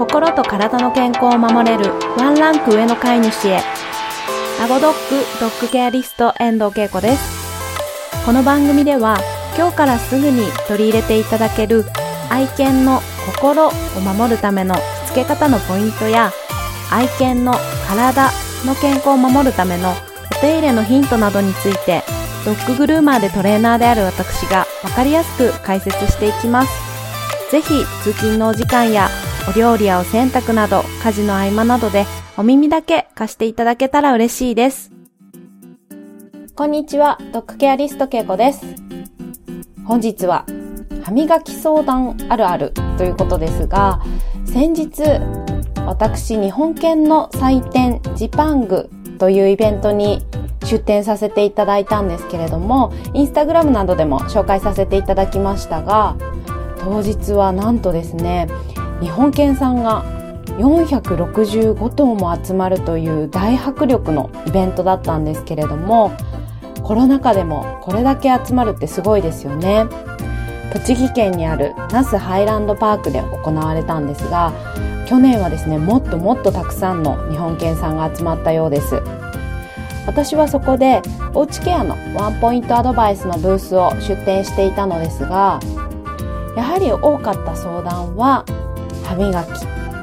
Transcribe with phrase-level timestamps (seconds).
[0.00, 3.60] 心と体の健康を守れるワンランク上の飼い主へ
[4.58, 9.18] アゴドッグドッグケアリスト遠藤恵子ですこの番組では
[9.58, 11.84] 今日からすぐに取り入れていただける
[12.30, 13.02] 愛犬の
[13.36, 16.32] 心を守るためのしつけ方のポイントや
[16.90, 17.52] 愛犬の
[17.86, 18.30] 体
[18.64, 19.94] の健康を守るためのお
[20.40, 22.02] 手入れのヒントなどについて
[22.46, 26.90] ドッググルーマーでトレーナーである私がわかりやすく解説していきます。
[27.50, 29.08] ぜひ通勤のお時間や
[29.48, 32.04] お料理やお洗濯など家事の合間などで
[32.36, 34.92] お耳だけ貸していただけたら嬉しいです。
[36.54, 38.64] こんにちは、ドッグケアリストけいこです。
[39.84, 40.44] 本日は
[41.02, 44.00] 歯磨き相談あるあるということですが、
[44.44, 45.02] 先日
[45.86, 50.24] 私日本犬の祭典ジパングというイベントに
[50.64, 56.16] 出展させていただいたんですけれども、インスタグラムなどでも紹介させていただきましたが、
[56.78, 58.48] 当日はなんとですね、
[59.00, 60.04] 日本犬さんが
[60.58, 66.12] 465頭も集まるという大迫力のイベントだったんですけれども、
[66.82, 69.86] コロナ禍でもこれだけ集まるってすごいですよね。
[70.72, 74.52] 栃木県にある那須ハイランドパークで行われたんですが、
[75.06, 79.02] 去年はですね、もっともっとたくさんの日本犬さんが集まったようです。
[80.06, 81.02] 私はそこで
[81.34, 85.60] おうちケアのワンポイントアドバイスのブースを出展していたのですが
[86.56, 88.44] やはり多かった相談は
[89.10, 89.48] 歯磨き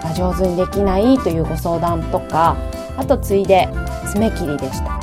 [0.03, 2.57] が上手にできないというご相談とか
[2.97, 3.69] あとついで
[4.11, 4.99] 爪切りでした。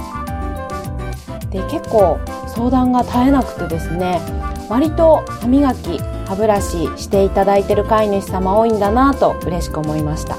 [1.49, 4.21] で結構相談が絶えなくてですね
[4.69, 10.37] 割と歯磨き歯ブラシしていただいてる飼い主様多いんだなと嬉しく思いました。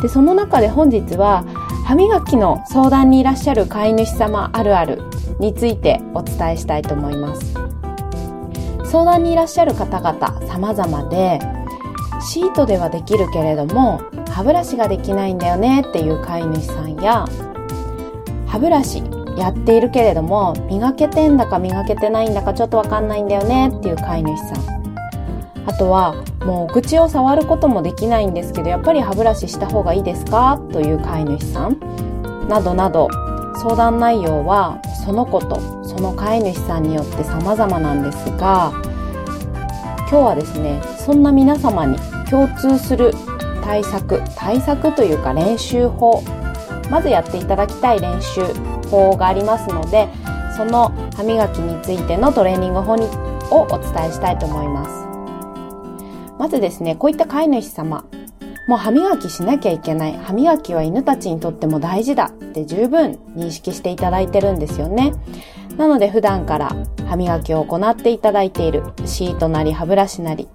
[0.00, 1.44] でその中で本日は
[1.84, 5.02] 歯磨きの相談にいらっしゃる飼い主様あるある
[5.38, 7.54] についてお伝えしたいと思います。
[8.90, 11.40] 相談にいらっしゃる方々様々で
[12.22, 17.26] シートではできるけれども歯ブラシができないんだよねっていう飼い主さんや
[18.46, 19.02] 歯ブラシ
[19.36, 24.72] やっているけれども磨けてんだか磨けてないんだかちょっとわかんないんだよねっていう飼い主さん。
[25.64, 31.78] あとはもうお口を触ることもできないんですけどやっぱり歯ブラシした方がいいですかという飼い主さん。
[32.48, 33.08] などなど
[33.56, 38.72] 相談内容はその子とその飼い主さんによって様々なんですが
[40.12, 43.14] 今日はですねそんな皆様に共通する
[43.64, 46.22] 対策対策というか練習法
[46.90, 48.44] まずやっていただきたい練習
[48.90, 50.08] 法がありますので
[50.54, 53.06] その歯磨きについてのトレーニング法に
[53.50, 55.02] をお伝えしたいと思います
[56.42, 58.04] まずですね、こういった飼い主様、
[58.66, 60.16] もう歯磨きしなきゃいけない。
[60.16, 65.12] 歯磨きは犬たちにとっても大事だって十分認識していただいてるんですよね。
[65.76, 66.76] なので普段から
[67.08, 70.48] 歯磨きを行っていただいているシートなり歯ブラシなり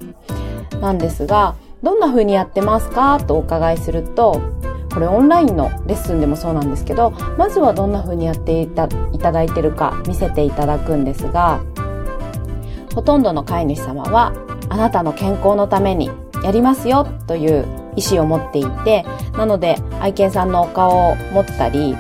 [0.82, 3.20] なんですが、どんな風にやってますか？
[3.20, 4.42] とお伺いすると、
[4.94, 11.62] これオンラインのレッスンでもそうなんですけど、まずはどんな風にやっていただいてるか見せていただくんですが、
[12.96, 14.34] ほとんどの飼い主様は
[14.70, 16.10] あなたの健康のために
[16.44, 21.96] やりますよという意思を持っていて、なので愛犬さんのお顔を持ったり、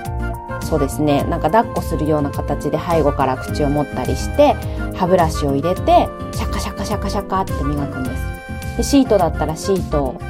[0.68, 4.54] そうですね、なんか抱っこするような形で背後から口を持ったりして、
[4.96, 8.78] 歯ブラシを入れて、シャカシャカシャカシャカって磨くんです。
[8.78, 10.22] でシートだったらシートを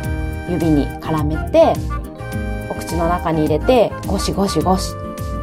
[0.48, 1.74] 指に絡めて、
[2.70, 4.94] お口の中に入れて、ゴシゴシゴシ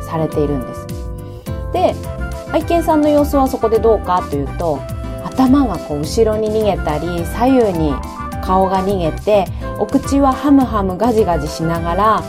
[0.08, 0.86] されているんです。
[1.72, 1.94] で、
[2.52, 4.78] 愛犬さんの様子はそこでどうかというと、
[5.24, 7.92] 頭がこう後ろに逃げたり左右に
[8.44, 9.46] 顔が逃げて
[9.80, 12.22] お口はハムハムガジガジしながら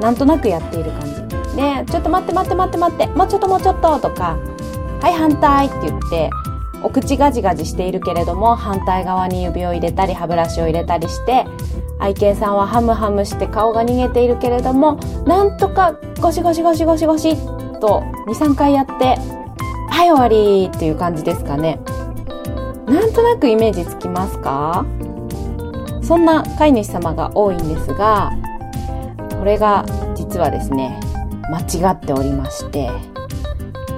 [0.00, 1.13] なんとなくやっている感じ
[1.56, 4.36] でちょっと待って待って待って待ってもうちょっともうちょっととか
[5.00, 6.30] はい反対って言って
[6.82, 11.46] お口ガジガジしているけれども反対側に指を入れたり歯ブラシを入れたりして
[11.98, 17.36] 愛犬さんはハムハムして顔が逃げているけれどもなんとかゴシゴシゴシゴシゴシ
[17.80, 19.16] と23回やって
[19.90, 21.78] はい終わりっていう感じですかね。
[22.86, 24.84] なんとなくイメージつきますか？
[26.02, 28.32] そんな飼い主様が多いんですが、
[29.38, 31.00] これが実はですね、
[31.50, 32.90] 間違っておりまして、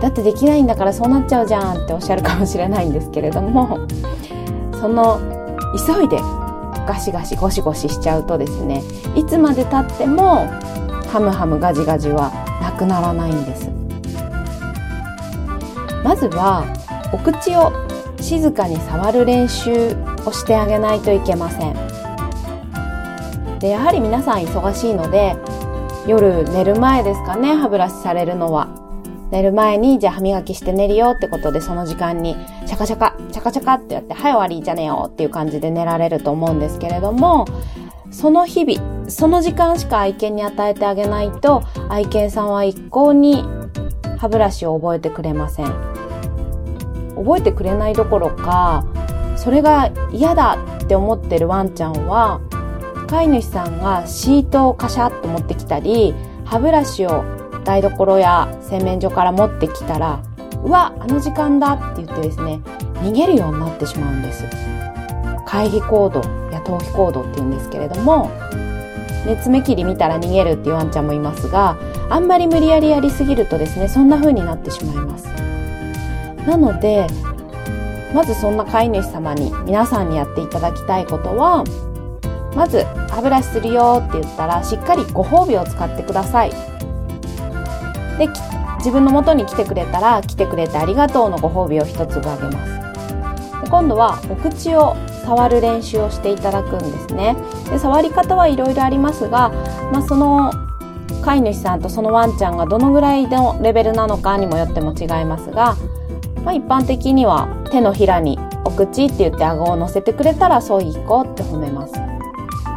[0.01, 3.87] だってできないんだからそうなっちゃうじゃんっておっしゃるかもしれないんですけれども、
[4.73, 5.21] その
[5.87, 6.19] 急いで
[6.87, 8.83] ガシガシゴシゴシしちゃうとですね、
[9.15, 10.47] いつまで経っても
[11.09, 13.71] ハムハムガジガジはなくならないんです。
[16.05, 16.65] まずは
[17.13, 17.73] お口を
[18.21, 21.75] 静かに触る練習をしてあげないといけません。
[23.59, 25.37] でやはり皆さん忙しいので
[26.07, 28.69] 夜寝る前ですかね歯ブラシされるのは
[29.31, 37.45] 寝る前に、じゃあ歯磨きして寝るよってことで、その時間に、シャカシャカ、シャカシャカってやって、はい終わりじゃねえよっていう感じで寝られると思うんですけれども、
[38.13, 43.45] その日々、その時間しか愛犬に与えてあげないと、愛犬さんは一向に
[44.19, 45.67] 歯ブラシを覚えてくれません。
[47.17, 48.85] 覚えてくれないどころか、
[49.35, 52.41] それが嫌だって思ってるワンちゃんは、
[53.07, 56.15] 飼い主さんがシートをカシャッと持ってきたり、
[56.45, 57.25] 歯ブラシを
[57.65, 60.21] 台所や洗面所から持ってきたら、
[60.65, 62.61] うわ、あの時間だって言ってですね、
[63.03, 64.45] 逃げるようになってしまうんです。
[65.45, 66.21] 回避行動
[66.51, 68.31] や逃避行動って言うんですけれども、
[69.27, 71.77] ね、爪切り見たら逃げるっていうワンちゃんもいますが、
[72.09, 75.27] あんまり無理やりやりすぎるとですね、そんな風になってしまいます。
[76.47, 77.07] なので、
[78.15, 81.65] まずそんな飼い主様に皆さんにやっていただきたいことは、
[82.57, 86.51] まず歯ブラシするよって言ったらしっかりご褒美を使ってください。
[88.19, 88.29] で、
[88.79, 93.63] 自分の元に来てくれたら来てくれてありがとうのご褒美を一粒あげます。
[93.63, 97.37] で今度はお口を触る練習をしていただくんですね。
[97.69, 99.51] で触り方はいろいろありますが、
[99.93, 100.51] まあ、その
[101.23, 105.77] 飼い主さんとそのワンちゃんがどのぐらいのレベルなのかにもよっても違いますが、
[106.45, 112.16] まあ、一般的には手のひらにお口って言って顎を乗せてくれたらそういこうって褒めます。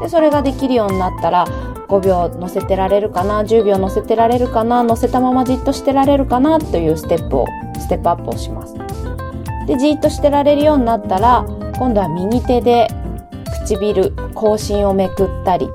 [0.01, 1.45] で、それができるようになったら
[1.87, 7.45] 5秒乗せてられるかな、10秒乗せてられるかな、乗せたままじっとしてられるかなというステップを、
[7.79, 8.75] ステップアップをします。
[9.65, 11.45] で、じっとしてられるようになったら、
[11.77, 12.87] 今度は右手で
[13.65, 15.69] 唇、口唇をめくったり、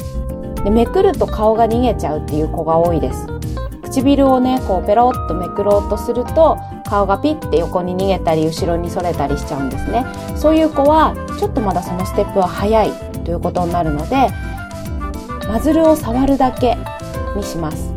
[0.65, 3.27] でめくると顔が逃げちゃうっていう子が多いです。
[3.83, 6.57] 唇をね、こうペロッとめくろうとすると、
[6.89, 10.05] 顔がピッて横に逃げたり、後ろにそれたりしちゃうんですね。
[10.37, 14.29] そういう子は、ちょっとまだそのステップは早いということになるので、
[15.49, 16.77] マズルを触るだけ
[17.37, 17.93] にします。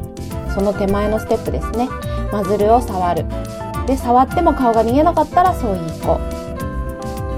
[0.53, 1.87] その手前のステップですね。
[2.31, 3.25] マズルを触る。
[3.85, 6.19] で、触っても顔が逃げなかったらそういい子。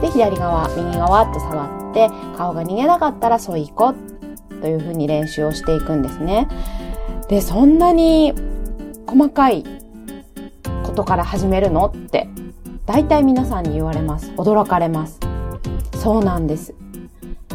[0.01, 3.93] で、左側、右側と触って、顔が逃げなかったらそういい子。
[4.61, 6.47] というふうに練習をしていくんですね。
[7.27, 8.33] で、そんなに
[9.07, 9.63] 細かい
[10.83, 12.27] ことから始めるのって、
[12.85, 14.31] 大体皆さんに言われます。
[14.31, 15.19] 驚かれます。
[15.95, 16.73] そうなんです。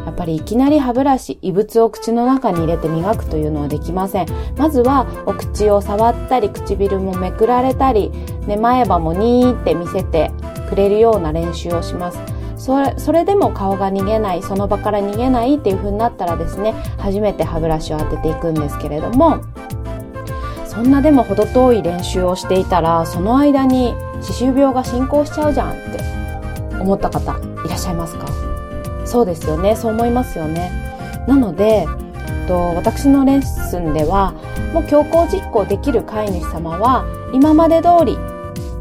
[0.04, 4.26] やっぱりいきなり歯ブラシ、異物を口の中に入れて磨くというのはできません。
[4.56, 8.10] まずはお口を触ったり、唇もめくられたり、
[8.46, 10.30] ね、前歯もニーって見せて
[10.68, 12.18] くれるような練習をします。
[12.56, 19.38] それ、それでも顔が逃げない、その場から逃げないっていう風になったらですね、初めて歯ブラシを当てていくんですけれども、
[20.66, 27.32] そんなでも程遠い練習をしていたら、その間に歯周病が進行しちゃうじゃんって思った方
[27.64, 28.43] いらっしゃいますか？
[29.14, 29.76] そうですよね。
[29.76, 30.72] そう思いますよね。
[31.28, 34.34] なので、えっと私のレッスンでは、
[34.72, 38.18] もう強行実行できる飼い主様は、今まで通り、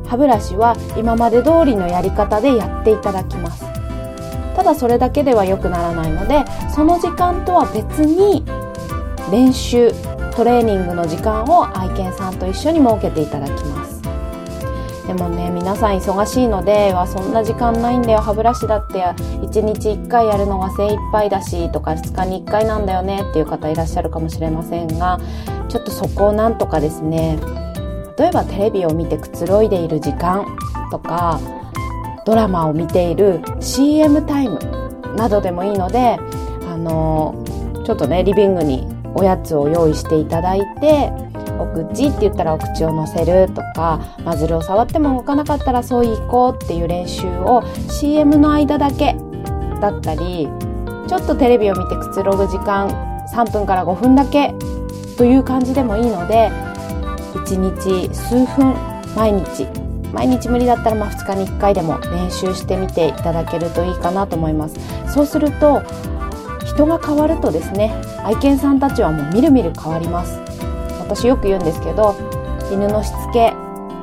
[0.08, 3.64] 歯ブラシは今まで通りのやり方でやっていただきます。
[4.56, 6.44] ただそれだけでは良くならないので、
[6.74, 8.44] その時間とは別に
[9.32, 9.92] 練習
[10.36, 14.02] トレーニングの時間を愛犬さんと一緒に設けていただきます
[15.08, 18.20] でもね皆さん忙しいのではそんな時間ないんだよ。
[18.20, 25.20] 歯ブラシだって1日1回やるのが精一杯だしとか2日に1回なんだよねっていう方いらっしゃるかもしれませんが
[25.68, 27.38] ちょっとそこをなんとかですね
[28.18, 30.46] 例えばテレビを見てくつろいでいる時間
[30.92, 31.40] とか
[32.26, 34.60] ドラマを見ている CM タイム
[35.18, 36.18] などでもいいので
[36.68, 37.44] あの
[37.86, 41.12] ちょっとねリビングにおやつを用意していただいて
[41.60, 49.16] お口って言ったらお口を乗せるとかマズルを触っても動かなかったらそう行こうっていう練習を CM の間だけ
[49.80, 50.48] だったり
[51.08, 52.90] ちょっとテレビを見てくつろぐ時間
[53.34, 54.54] 3分から5分だけ
[55.18, 56.50] という感じでもいいので
[57.34, 58.74] 1日数分
[59.16, 59.68] 毎日
[60.12, 64.76] 毎日無理だったらまあ2日に1回でも練習してみていただけるといいかなと思います。
[65.12, 65.82] そうすると
[66.66, 67.94] 人が変わるとですね
[68.24, 70.40] 愛犬さんたちはもうみるみる変わります。
[71.04, 72.16] 私よく言うんですけど
[72.72, 73.54] 犬のしつけ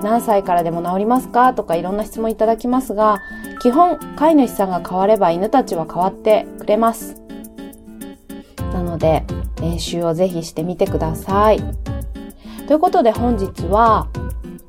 [0.03, 1.53] 何歳からでも治りますか？
[1.53, 3.21] とかいろんな質問いただきますが
[3.61, 7.21] 基本飼い主さんが変われば犬たちは変わってくれます。
[8.73, 9.25] なので
[9.61, 11.63] 練習をぜひしてみてください。
[12.67, 14.09] ということで本日は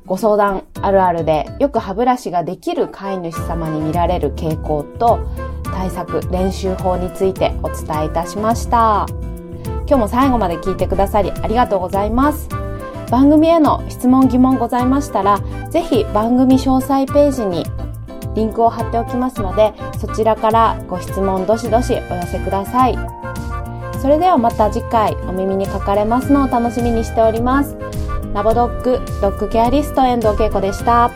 [0.04, 5.20] ご相談あるあるでよく歯ブラシができる飼い主様に見られる傾向と
[5.64, 9.06] 対策練習法についてお伝えいたしました。
[9.92, 12.48] 今日も最後まで聞いてくださりありがとうございます。
[13.10, 17.66] 番組への質問疑問ございましたらぜひ番組詳細ページに
[18.34, 22.96] リンクを貼っておきますのでそちらからご質問どしどしお寄せください。
[24.00, 27.76] それではまた次回お耳にかかれますのを楽しみにしております。
[28.32, 31.10] ラボドッグドッグケアリスト遠藤恵子でした。